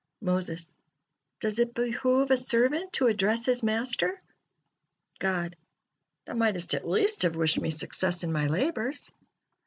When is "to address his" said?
2.93-3.61